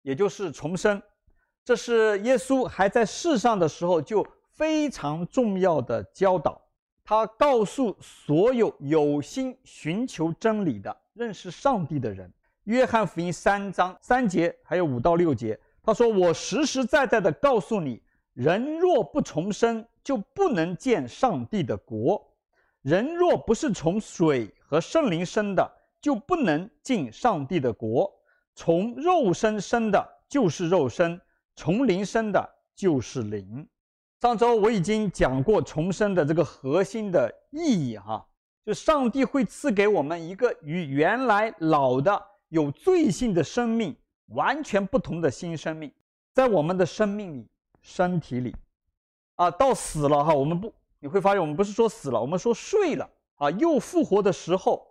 [0.03, 1.01] 也就是重生。
[1.65, 6.61] 这是耶稣还在世上的时候就非常重要的教导。
[7.05, 12.29] 他告诉所有有心寻求真理的、认识上帝的人，
[12.65, 15.59] 《约翰福音》三章三节还有五到六节。
[15.83, 18.01] 他说：“我实实在在的告诉你，
[18.35, 22.23] 人若不重生，就不能见上帝的国。
[22.83, 25.69] 人若不是从水和圣灵生的，
[26.01, 28.11] 就不能进上帝的国。
[28.55, 31.19] 从肉身生的，就是肉身；
[31.55, 33.67] 从灵生的，就是灵。”
[34.21, 38.27] 上周我已经讲过重生的这个核心的意义，哈，
[38.65, 43.97] 就上帝会赐给我们一个与原来老的有罪性的生命。
[44.33, 45.93] 完全不同的新生命，
[46.33, 47.49] 在我们的生命里、
[47.83, 48.55] 身体里，
[49.35, 54.90] 啊，到死了哈，我们不，你会发现我们不是说死了，我们说睡了啊，又复活的时候，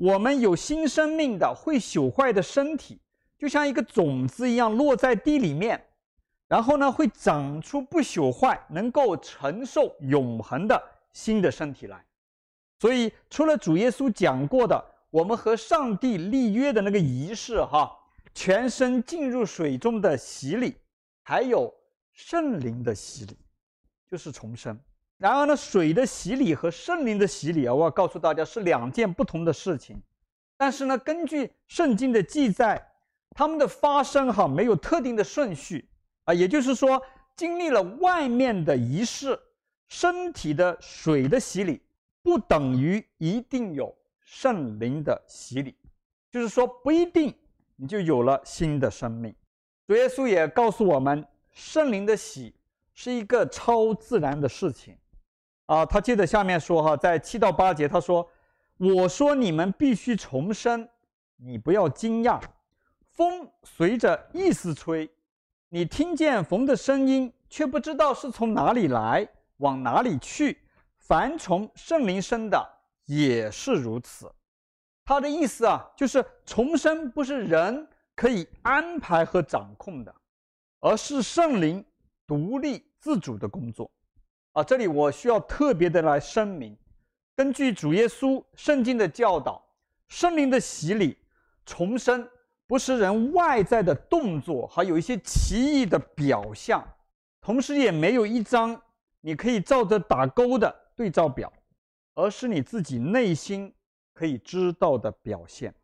[0.00, 2.98] 我们有新生命的会朽坏的身体，
[3.36, 5.78] 就像一个种子一样落在地里面，
[6.48, 10.82] 然后呢，会长出不朽坏、能够承受永恒的
[11.12, 12.02] 新的身体来。
[12.78, 17.94] 所以，除了主耶稣讲过的，我们和上帝立约的那个仪式哈。
[18.32, 20.76] 全身浸入水中的洗礼，
[21.24, 21.70] 还有
[22.12, 23.36] 圣灵的洗礼，
[24.08, 24.80] 就是重生。
[25.20, 30.00] 然而呢，水的洗礼和圣灵的洗礼啊，我要告诉大家是两件不同的事情。
[30.56, 32.82] 但是呢，根据圣经的记载，
[33.36, 35.86] 他们的发生哈没有特定的顺序
[36.24, 37.02] 啊，也就是说，
[37.36, 39.38] 经历了外面的仪式，
[39.88, 41.82] 身体的水的洗礼，
[42.22, 45.76] 不等于一定有圣灵的洗礼，
[46.32, 47.34] 就是说不一定。
[47.76, 49.34] 你就有了新的生命。
[49.86, 52.54] 主耶稣也告诉我们，圣灵的洗
[52.94, 54.94] 是一个超自然的事情。
[55.70, 58.28] 啊，他接着下面说哈，在七到八节，他说
[58.76, 60.88] ：“我说你们必须重生，
[61.36, 62.40] 你不要惊讶。
[63.12, 65.08] 风随着意思吹，
[65.68, 69.24] 你听见风的声音，却不知道是从哪里来，
[69.58, 70.58] 往哪里去。
[70.96, 72.68] 凡从圣灵生的，
[73.04, 74.28] 也是如此。”
[75.06, 80.12] 他的意思啊，就是重生不是人可以安排和掌控的，
[80.80, 81.84] 而是圣灵
[82.26, 83.88] 独立自主的工作。
[84.52, 86.76] 啊，这里我需要特别的来声明，
[87.36, 89.64] 根据主耶稣圣经的教导，
[90.08, 91.16] 圣灵的洗礼、
[91.64, 92.28] 重生
[92.66, 96.86] 不是人外在的动作，还有一些奇异的表象，
[97.40, 98.80] 同时也没有一张
[99.20, 101.52] 你可以照着打勾的对照表，
[102.14, 103.72] 而是你自己内心。
[104.12, 105.74] 可以知道的表现，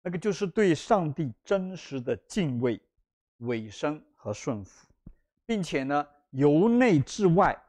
[0.00, 2.80] 那个就是对上帝真实的敬畏、
[3.38, 4.86] 委身和顺服，
[5.44, 7.60] 并且呢，由内至外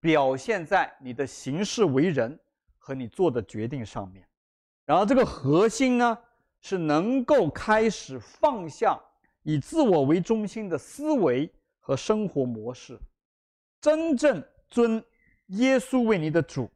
[0.00, 2.38] 表现在你的行事为人
[2.78, 4.26] 和你做的决定上面。
[4.86, 6.18] 然后这个核心呢，
[6.60, 8.98] 是能够开始放下
[9.42, 12.98] 以自我为中心的思维和生活模式，
[13.80, 15.02] 真正尊
[15.46, 16.68] 耶稣为你的主。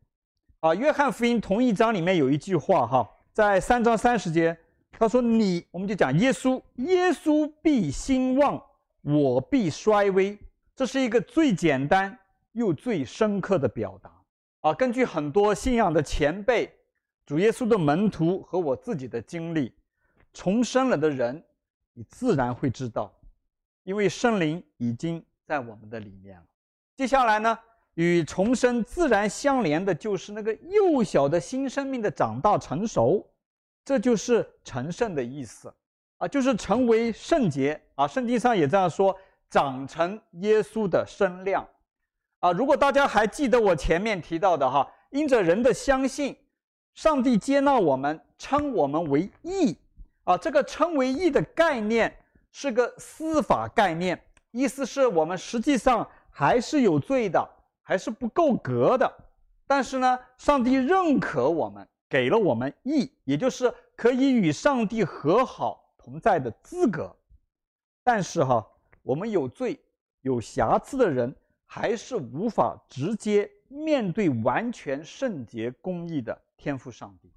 [0.61, 4.57] 啊，约翰福音同一章里面有一句话哈，在三章三十节，
[4.93, 8.63] 他说：“你，我们就讲耶稣，耶稣必兴旺，
[9.03, 10.39] 我必衰微。”
[10.75, 12.19] 这是一个最简单
[12.55, 14.11] 又最深刻的表达
[14.63, 14.75] 啊。
[14.75, 16.75] 根据很多信仰的前辈、
[17.25, 19.73] 主耶稣的门徒和我自己的经历，
[20.33, 21.41] 重生了的人，
[21.93, 23.13] 你自然会知道，
[23.85, 26.45] 因为圣灵已经在我们的里面了。
[26.97, 27.57] 接下来呢？
[27.95, 33.25] 与重生自然相连的，就是那个幼小的新生命的长大成熟，
[33.85, 35.73] 这就是成圣的意思
[36.19, 38.05] 啊，就是成为圣洁啊。
[38.05, 39.17] 圣经上也这样说，
[39.49, 41.65] 长成耶稣的身量
[42.45, 42.53] 啊。
[42.53, 46.37] 如果大家还记得我前面提到的哈，因着人的相信，
[46.93, 49.75] 上帝接纳我们，称我们为义
[50.25, 50.37] 啊。
[50.37, 52.15] 这个称为义的概念
[52.53, 57.51] 是个司法概念，意思是我们实际上还是有罪的。
[57.87, 59.15] 还是不够格的，
[59.67, 67.15] 但是呢，上帝认可我们，给了我们义，也就是可以与上帝和好同在的资格。
[68.03, 68.67] 但是哈，
[69.03, 69.79] 我们有罪、
[70.23, 71.37] 有瑕疵的人，
[71.75, 77.29] 还是无法直接面对完全圣洁、公义的天赋上帝。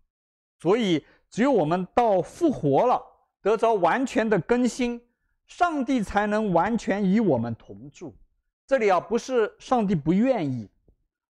[0.61, 3.01] 所以，只有我们到复活了，
[3.41, 5.01] 得着完全的更新，
[5.47, 8.15] 上帝才能完全与我们同住。
[8.67, 10.69] 这里啊，不是上帝不愿意，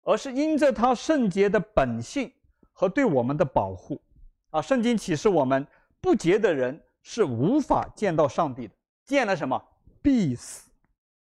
[0.03, 2.29] 而是因着他圣洁的本性
[2.73, 4.01] 和对我们的保护
[4.49, 4.61] 啊。
[4.61, 5.65] 圣经启示我们，
[6.01, 8.73] 不洁的人是无法见到上帝的，
[9.05, 9.63] 见了什么
[10.01, 10.66] 必死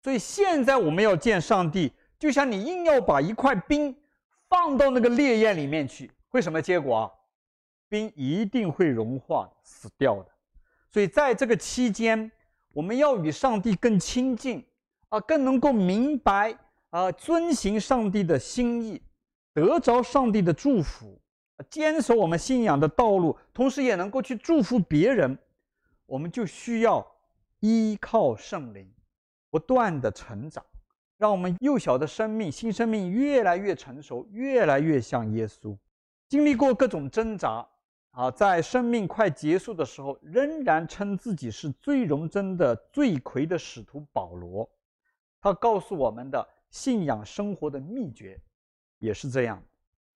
[0.02, 3.94] 所以现在我们要见上帝，就像你硬要把一块冰
[4.48, 7.10] 放到那个烈焰里面去，会什么结果啊？
[7.88, 10.26] 冰一定会融化死掉的。
[10.90, 12.30] 所以在这个期间，
[12.72, 14.64] 我们要与上帝更亲近
[15.08, 16.56] 啊，更能够明白
[16.90, 19.02] 啊，遵行上帝的心意，
[19.52, 21.20] 得着上帝的祝福，
[21.68, 25.36] 坚守我们信仰的道路，同时也能够去祝福别人。
[26.06, 27.06] 我们就需要
[27.60, 28.90] 依靠圣灵。
[29.50, 30.64] 不断的成长，
[31.18, 35.76] 让我们幼小的生命、新生命越来越成熟，越来越像耶稣。
[36.28, 37.66] 经历过各种挣扎，
[38.12, 44.70] 啊，在生命快结束的时候，仍然称自己是最荣真的罪魁的使徒保罗。
[45.40, 48.40] 他告诉我们的信仰生活的秘诀，
[48.98, 49.60] 也是这样。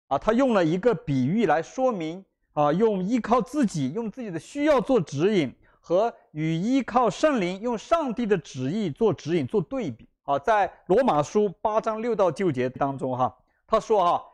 [0.07, 5.53] 啊，他用了一个比喻来说明，啊，用依靠自己，用自己的需要做指引。
[5.87, 10.09] 和与依靠圣灵、用上帝的旨意做指引做对比。
[10.23, 13.31] 啊，在罗马书八章六到九节当中哈，
[13.67, 14.25] 他说哈，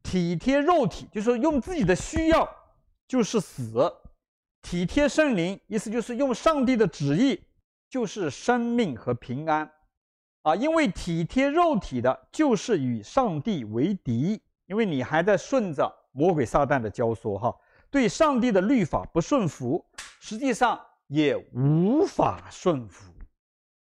[0.00, 2.48] 体贴肉体就是用自己的需要
[3.08, 3.92] 就是死，
[4.62, 7.42] 体贴圣灵意思就是用上帝的旨意
[7.90, 9.68] 就是生命和平安。
[10.42, 17.52] 啊，因为体贴肉体的就是与上帝为敌，因为你还在顺着魔鬼撒旦的教唆哈，
[17.90, 19.84] 对上帝的律法不顺服，
[20.20, 20.80] 实际上。
[21.12, 23.12] 也无法顺服，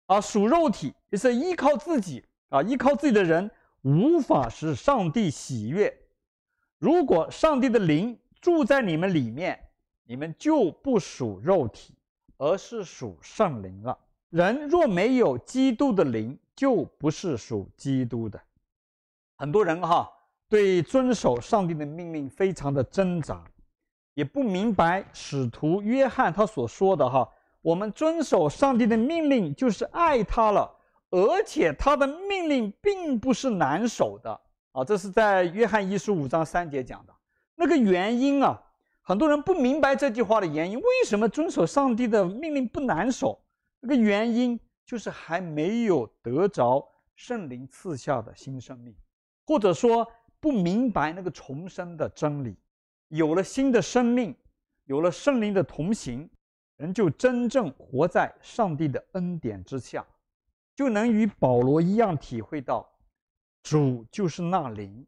[0.07, 3.51] 啊，属肉体也是依靠自己啊，依靠自己的人
[3.83, 5.93] 无法使上帝喜悦。
[6.79, 9.59] 如果上帝的灵住在你们里面，
[10.05, 11.97] 你们就不属肉体，
[12.37, 13.99] 而是属圣灵了。
[14.31, 18.41] 人若没有基督的灵，就不是属基督的。
[19.37, 20.09] 很多人哈，
[20.49, 23.43] 对遵守上帝的命令非常的挣扎。
[24.17, 27.29] 也不明白使徒约翰他所说的哈，
[27.61, 30.75] 我们遵守上帝的命令就是爱他了，
[31.11, 34.41] 而且他的命令并不是难守的
[34.73, 37.13] 啊，这是在约翰一书五章三节讲的。
[37.57, 38.59] 那个原因啊，
[39.03, 43.39] 很多人不明白这句话的原因，为什么遵守上帝的命令不难守？
[43.81, 46.83] 那个原因就是还没有得着
[47.17, 48.97] 圣灵赐下的新生命，
[49.47, 52.57] 或者说不明白那个重生的真理。
[53.09, 54.35] 有了新的生命，
[54.85, 56.29] 有了圣灵的同行，
[56.77, 60.05] 人就真正活在上帝的恩典之下，
[60.75, 62.89] 就能与保罗一样体会到，
[63.63, 65.07] 主就是那灵，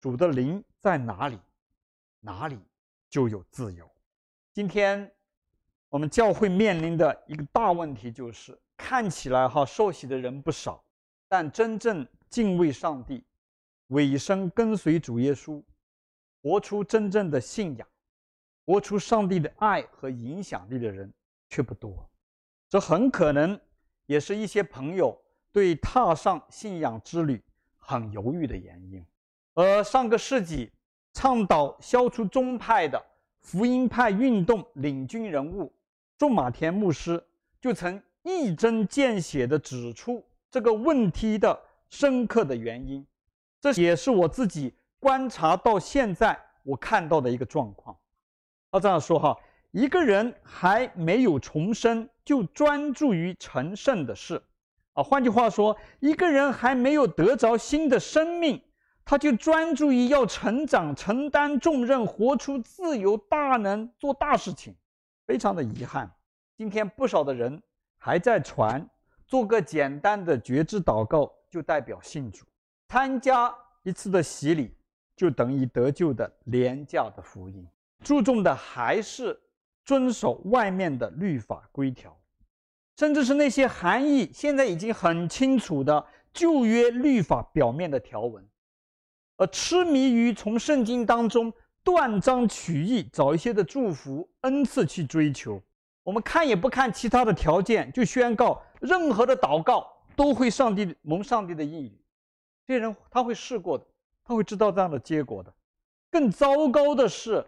[0.00, 1.38] 主的灵在哪里，
[2.20, 2.58] 哪里
[3.08, 3.90] 就有自由。
[4.52, 5.10] 今天
[5.88, 10.84] 我们教会面临的一个大问题就是，看起来哈受洗的人不少，
[11.28, 13.24] 但真正敬畏上帝、
[13.88, 15.62] 委身跟随主耶稣。
[16.46, 17.88] 活出真正的信仰，
[18.64, 21.12] 活出上帝的爱和影响力的人
[21.48, 22.08] 却不多，
[22.68, 23.60] 这很可能
[24.06, 27.42] 也是一些朋友对踏上信仰之旅
[27.78, 29.04] 很犹豫的原因。
[29.54, 30.70] 而上个世纪
[31.12, 33.04] 倡导消除宗派的
[33.40, 35.72] 福音派运动领军人物
[36.16, 37.20] 仲马田牧师
[37.60, 43.04] 就曾一针见血地指出这个问题的深刻的原因，
[43.60, 44.72] 这也是我自己。
[44.98, 47.96] 观察到现在，我看到的一个状况，
[48.70, 49.36] 他这样说哈：
[49.70, 54.42] 一个人还没有重生，就专注于成圣的事，
[54.94, 58.60] 啊，换句话说，一个人还没有得着新的生命，
[59.04, 64.74] 他就专注于要成长、承担重任、活出自由、大能、做大事情，
[65.26, 66.10] 非常的遗憾。
[66.56, 67.62] 今天不少的人
[67.98, 68.88] 还在传，
[69.26, 72.44] 做个简单的觉知祷告就代表信主，
[72.88, 74.75] 参加一次的洗礼。
[75.16, 77.66] 就等于得救的廉价的福音，
[78.04, 79.40] 注重的还是
[79.82, 82.14] 遵守外面的律法规条，
[82.98, 88.46] 甚至是那些含义现在已经很清楚的旧约律法表面的条文，
[89.38, 91.50] 而痴迷于从圣经当中
[91.82, 95.62] 断章取义，找一些的祝福恩赐去追求。
[96.02, 101.98] 我们看也不看其他的条件，就宣告任何的祷告都会上帝蒙上帝的应允，
[102.66, 103.86] 这些人他会试过的。
[104.26, 105.54] 他会知道这样的结果的。
[106.10, 107.46] 更糟糕的是，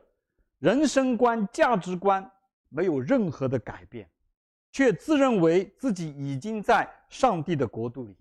[0.58, 2.30] 人生观、价值观
[2.68, 4.08] 没有任何的改变，
[4.70, 8.16] 却自认为自己已经在上帝的国度里，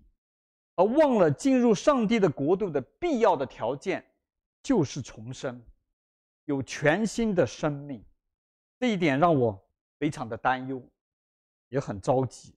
[0.74, 4.04] 而忘了进入上帝的国度的必要的条件
[4.62, 5.62] 就是重生，
[6.46, 8.02] 有全新的生命。
[8.80, 9.60] 这一点让我
[9.98, 10.82] 非常的担忧，
[11.68, 12.54] 也很着急。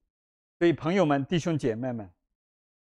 [0.58, 2.10] 所以，朋友们、弟兄姐妹们，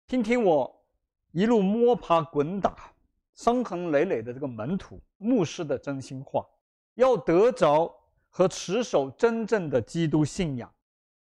[0.08, 0.86] 听听我
[1.32, 2.92] 一路摸爬滚打。
[3.38, 6.44] 伤痕累累的这个门徒牧师的真心话，
[6.96, 7.94] 要得着
[8.30, 10.70] 和持守真正的基督信仰，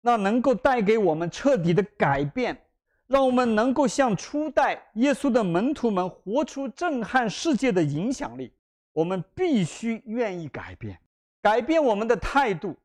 [0.01, 2.59] 那能够带给我们彻底的改变
[3.05, 8.51] 让我们能够像初代耶稣的门徒们活出震撼世界的影响力。
[8.93, 10.99] 我们必须愿意改变，
[11.39, 12.75] 改变我们的态度，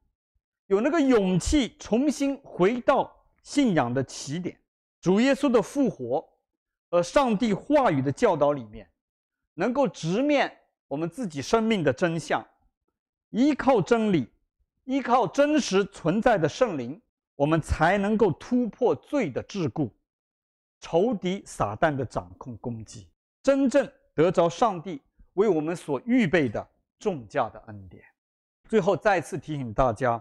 [0.67, 3.11] 有那个勇气重新回到
[3.43, 4.55] 信仰的起点。
[5.01, 6.23] 主耶稣的复活
[6.91, 8.87] 和上帝话语的教导里面，
[9.55, 12.47] 能够直面我们自己生命的真相，
[13.31, 14.29] 依靠真理，
[14.85, 17.01] 依靠真实存在的圣灵，
[17.37, 19.91] 我们才能够突破罪的桎梏。
[20.81, 23.09] 仇敌撒旦的掌控攻击，
[23.41, 25.01] 真正得着上帝
[25.35, 28.03] 为我们所预备的重价的恩典。
[28.69, 30.21] 最后再次提醒大家，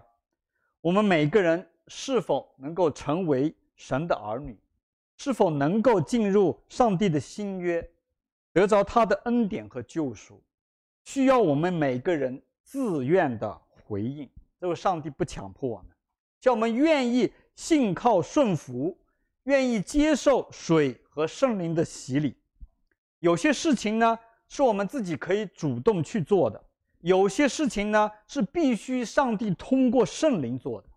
[0.80, 4.56] 我们每个人是否能够成为神的儿女，
[5.16, 7.90] 是否能够进入上帝的新约，
[8.52, 10.42] 得着他的恩典和救赎，
[11.04, 14.28] 需要我们每个人自愿的回应。
[14.60, 15.86] 这个上帝不强迫我们，
[16.40, 18.98] 叫我们愿意信靠顺服。
[19.46, 22.36] 愿意接受水和圣灵的洗礼，
[23.18, 24.16] 有些事情呢
[24.48, 26.64] 是我们自己可以主动去做的，
[27.00, 30.88] 有些事情呢是必须上帝通过圣灵做的。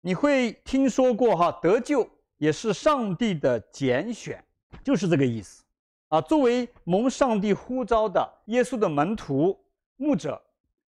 [0.00, 2.08] 你会听说过哈，得救
[2.38, 4.42] 也是上帝的拣选，
[4.82, 5.62] 就是这个意思
[6.10, 6.20] 啊。
[6.20, 9.58] 作为蒙上帝呼召的耶稣的门徒
[9.96, 10.40] 牧者，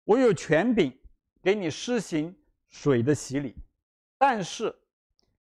[0.02, 0.92] 我有权柄
[1.40, 2.34] 给你施行
[2.66, 3.54] 水的洗礼，
[4.18, 4.74] 但是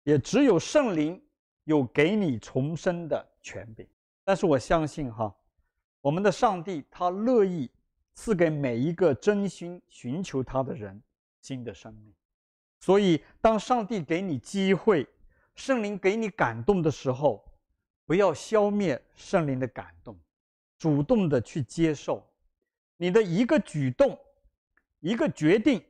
[0.02, 1.22] 也只有圣灵。
[1.68, 3.84] 有给你重生的权柄，
[4.22, 5.34] 但是我相信哈，
[6.00, 7.68] 我们的上帝他乐意
[8.14, 11.02] 赐给每一个真心寻求他的人
[11.40, 12.14] 新的生命。
[12.78, 15.04] 所以，当上帝给你机会，
[15.56, 17.44] 圣灵给你感动的时候，
[18.06, 20.18] 不要消灭圣灵的感动，
[20.78, 22.26] 主动的去接受。
[22.96, 24.18] 你的一个举动，
[25.00, 25.84] 一个决定，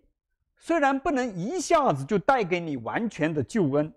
[0.57, 3.93] 虽然不能一下子就带给你完全的救恩，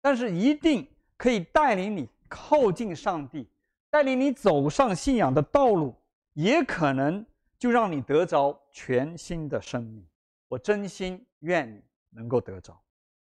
[0.00, 0.88] 但是一定。
[1.14, 3.48] 可以带领你靠近上帝，
[3.90, 5.94] 带领你走上信仰的道路，
[6.32, 7.24] 也可能
[7.60, 10.04] 就让你得着全新的生命。
[10.48, 11.80] 我真心愿你
[12.10, 12.76] 能够得着。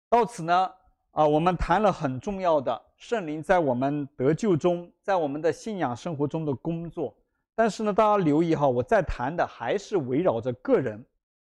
[0.09, 0.74] 到此呢，
[1.14, 7.16] 啊，我们谈了很重要的圣灵在我们得救中，在我们的信仰生活中的工作。
[7.55, 11.05] 但是呢，大家留意哈，我在谈的还是围绕着个人，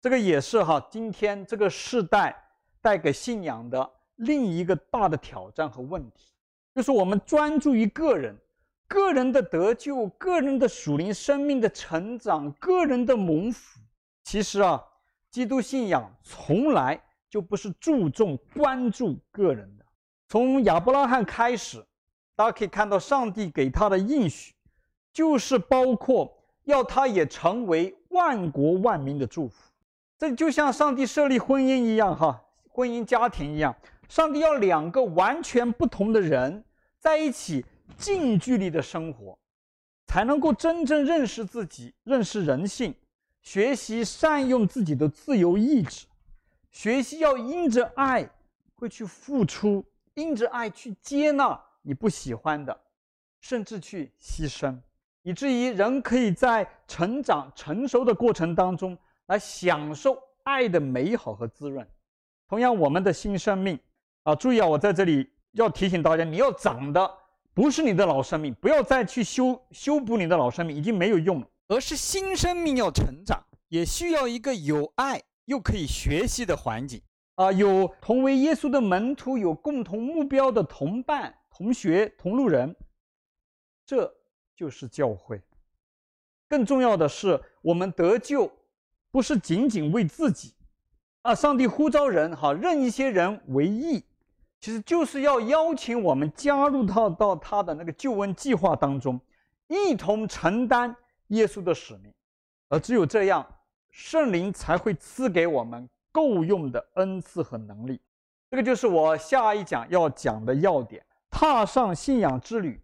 [0.02, 2.36] 这个也是哈，今天这个世代
[2.82, 3.90] 带给信仰的。
[4.18, 6.32] 另一个大的挑战和问题，
[6.72, 8.32] 就是我们专注于个人、
[8.86, 13.80] 个人的得救、个人的属灵生命的成长、个人的蒙福。
[14.22, 14.80] 其实啊，
[15.30, 17.02] 基督信仰从来
[17.34, 19.84] 就不是注重关注个人的。
[20.28, 21.84] 从亚伯拉罕开始，
[22.36, 24.54] 大家可以看到，上帝给他的应许，
[25.12, 26.32] 就是包括
[26.62, 29.68] 要他也成为万国万民的祝福。
[30.16, 33.74] 这就像上帝设立婚姻一样，哈，婚姻家庭一样。
[34.08, 36.64] 上帝要两个完全不同的人
[37.00, 37.66] 在一起
[37.98, 39.36] 近距离的生活，
[40.06, 42.94] 才能够真正认识自己、认识人性，
[43.42, 46.06] 学习善用自己的自由意志，
[46.74, 48.28] 学习要因着爱
[48.74, 49.82] 会去付出，
[50.14, 52.78] 因着爱去接纳你不喜欢的，
[53.40, 54.76] 甚至去牺牲，
[55.22, 61.88] 以至于人可以在成长成熟的过程当中来享受爱的美好和滋润。
[62.48, 63.78] 同样，我们的新生命。
[64.24, 64.66] 啊，注意啊！
[64.66, 67.18] 我在这里要提醒大家，你要长的
[67.52, 77.00] 不是你的老生命，不要再去修修补你的老生命，已经没有用了，而是新生命要成长，也需要一个有爱又可以学习的环境
[77.34, 82.74] 啊，有同为耶稣的门徒，有共同目标的同伴、同学、同路人，
[83.84, 84.12] 这
[84.56, 85.42] 就是教会。
[86.48, 88.50] 更重要的是，我们得救
[89.10, 90.54] 不是仅仅为自己
[91.22, 94.04] 啊，上帝呼召人哈，任一些人为义。
[94.60, 99.20] 其实就是要邀请我们加入到到他的那个救恩计划当中，
[99.68, 100.96] 一同承担
[101.28, 102.10] 耶稣的使命，
[102.68, 103.46] 而只有这样，
[103.94, 108.00] 圣灵才会赐给我们够用的恩赐和能力。
[108.50, 112.80] 这个就是我下一讲要讲的要点：踏上信仰之旅，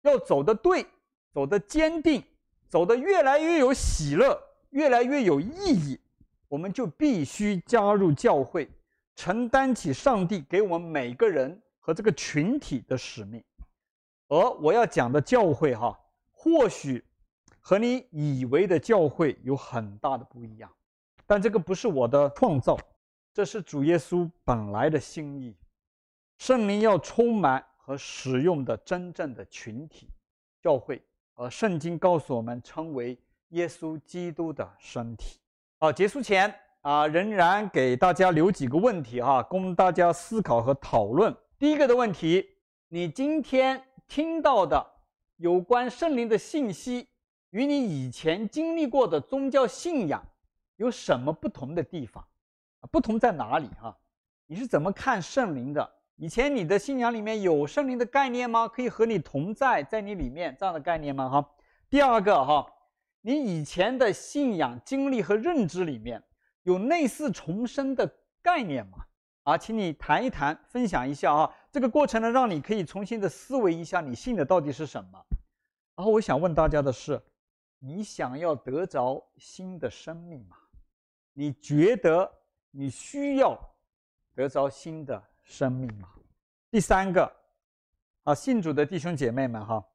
[0.00, 0.86] 要走得对，
[1.30, 2.24] 走得坚定，
[2.66, 4.40] 走得越来越有喜乐，
[4.70, 6.00] 越来越有意义，
[6.48, 8.66] 我们就必须加入教会。
[9.14, 13.44] 承担起上帝给我们每个人和这个群体的使命，
[14.28, 15.98] 而我要讲的教会哈，
[16.32, 17.04] 或许
[17.66, 20.70] 和你以为的教会有很大的不一样，
[21.26, 22.78] 但这个不是我的创造，
[23.32, 25.56] 这是主耶稣本来的心意。
[26.36, 30.10] 圣灵要充满和使用的真正的群体
[30.60, 31.02] 教会，
[31.36, 35.40] 而圣经告诉我们，称为耶稣基督的身体。
[35.78, 36.54] 好，结束前。
[36.82, 41.34] 啊，仍然给大家留几个问题哈，供大家思考和讨论。
[41.58, 42.46] 第一个的问题，
[42.88, 44.86] 你今天听到的
[45.38, 47.08] 有关圣灵的信息，
[47.54, 50.20] 与你以前经历过的宗教信仰
[50.74, 52.26] 有什么不同的地方？
[52.90, 53.68] 不同在哪里？
[53.80, 53.96] 哈，
[54.46, 55.88] 你是怎么看圣灵的？
[56.16, 58.66] 以前你的信仰里面有圣灵的概念吗？
[58.66, 61.28] 可以和你同在，在你里面这样的概念吗？
[61.30, 61.48] 哈，
[61.88, 62.66] 第二个哈，
[63.20, 66.20] 你以前的信仰经历和认知里面
[66.64, 68.98] 有类似重生的概念吗？
[69.44, 75.24] 啊，请你谈一谈，分享一下啊，这个过程呢，让你可以重新的思维一下，你信的到底是什么？
[75.94, 77.22] 然后我想问大家的是，
[77.86, 80.56] 你想要得着新的生命吗？
[81.34, 82.32] 你觉得
[82.70, 83.60] 你需要
[84.34, 85.22] 得着新的？
[85.42, 86.08] 生命吗，
[86.70, 87.30] 第三个，
[88.22, 89.86] 啊，信主的弟兄姐妹们哈，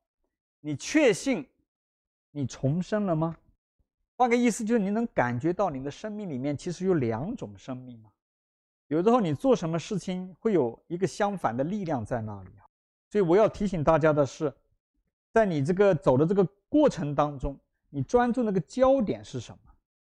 [0.59, 1.43] 你确信
[2.29, 3.35] 你重生了吗？
[4.15, 8.11] 换个意思就是你能感觉到你的生命里面其实有两种生命吗？
[8.89, 12.69] 有时候你做什么事情会有一个相反的力量在那里啊，
[13.09, 14.53] 所以我要提醒大家的是，
[15.33, 17.59] 在你这个走的这个过程当中，
[17.89, 19.59] 你专注那个焦点是什么？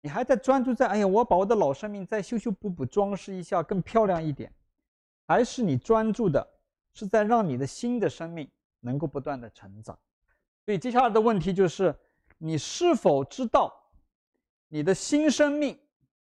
[0.01, 4.51] 你还在专注在哎呀，我把我的老生命再修修补补装饰一下，更漂亮一点。
[5.25, 6.45] 还是你专注的
[6.93, 8.49] 是在让你的新的生命
[8.81, 9.97] 能够不断的成长，
[10.65, 11.95] 所以接下来的问题就是，
[12.37, 13.73] 你是否知道
[14.67, 15.79] 你的新生命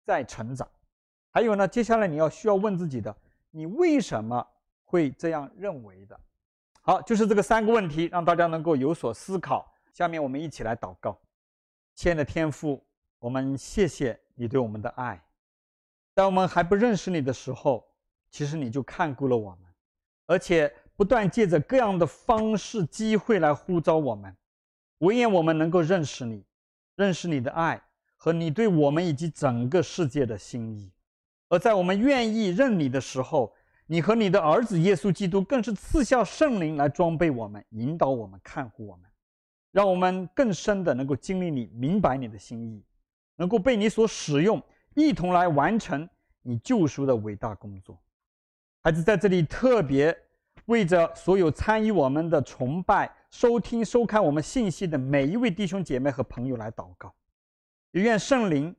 [0.05, 0.69] 在成长？
[1.31, 3.15] 还有呢，接下来你要需要问自己的，
[3.51, 4.47] 你为什么
[4.85, 6.19] 会这样认为的？
[6.81, 9.75] 好，就是这个三个问题，让大家能够有所思考。
[9.93, 11.19] 下面我们一起来祷告，
[11.95, 12.83] 亲爱的天父，
[13.19, 15.23] 我们谢谢你对我们的爱，
[16.15, 17.85] 在我们还不认识你的时候。
[18.31, 19.73] 其实你就看顾了我们，
[20.27, 24.37] 而且不断借着各样的方式、机会来呼召我们，
[24.99, 26.45] 唯愿我们能够认识你，
[26.97, 27.81] 认识你的爱
[28.17, 30.91] 和你对我们以及整个世界的心意。
[31.49, 33.55] 而在我们愿意认你的时候，
[33.87, 39.09] 你和你的儿子耶稣基督更是赐下圣灵来装备我们、引导我们、看护我们，
[39.75, 42.81] 让我们更深的能够经历你、明白你的心意，
[43.35, 44.63] 能够被你所使用，
[44.95, 46.09] 一同来完成
[46.43, 48.01] 你救赎的伟大工作。
[48.83, 50.17] 孩子在这里特别
[50.67, 57.13] 为着所有参与我们的崇拜、收听、收看我们信息的每一位弟兄姐妹和朋友来祷告，
[57.91, 58.73] 愿圣灵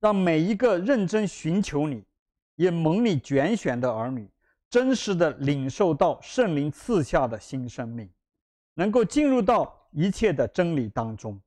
[0.00, 2.04] 让每一个认真寻求你、
[2.56, 4.28] 也蒙你拣选的儿女，
[4.68, 8.10] 真实的领受到圣灵赐下的新生命，
[8.74, 11.40] 能够进入到一切的真理当中，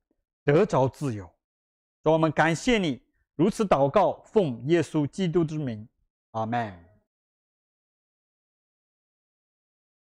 [0.44, 1.30] 得着自由。
[2.02, 3.00] 让我们感谢你，
[3.36, 5.86] 如此祷告，奉耶稣基督之名，
[6.32, 6.89] 阿门。